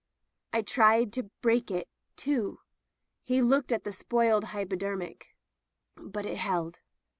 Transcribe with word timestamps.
I 0.51 0.63
tried 0.63 1.13
to 1.13 1.29
break 1.43 1.69
it, 1.69 1.87
too 2.15 2.61
—"he 3.23 3.39
looked 3.39 3.71
at 3.71 3.83
the 3.83 3.91
spoiled 3.93 4.45
hypodermic— 4.45 5.27
"but 5.95 6.25
it 6.25 6.37
held." 6.37 6.79